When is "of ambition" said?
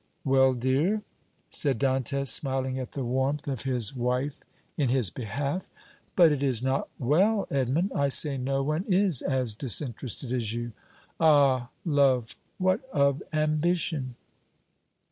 12.91-14.15